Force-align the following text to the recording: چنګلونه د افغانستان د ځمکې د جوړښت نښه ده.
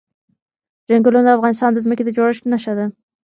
چنګلونه 0.87 1.23
د 1.31 1.35
افغانستان 1.37 1.69
د 1.73 1.77
ځمکې 1.85 2.03
د 2.05 2.09
جوړښت 2.17 2.43
نښه 2.51 2.73
ده. 2.77 2.85